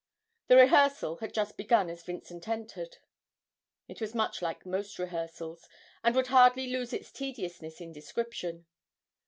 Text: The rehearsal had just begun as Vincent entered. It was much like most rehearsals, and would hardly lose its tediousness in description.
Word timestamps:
The 0.47 0.55
rehearsal 0.55 1.17
had 1.17 1.31
just 1.31 1.57
begun 1.57 1.87
as 1.87 2.01
Vincent 2.01 2.47
entered. 2.49 2.97
It 3.87 4.01
was 4.01 4.15
much 4.15 4.41
like 4.41 4.65
most 4.65 4.97
rehearsals, 4.97 5.69
and 6.03 6.15
would 6.15 6.25
hardly 6.33 6.65
lose 6.65 6.91
its 6.91 7.11
tediousness 7.11 7.79
in 7.79 7.91
description. 7.93 8.65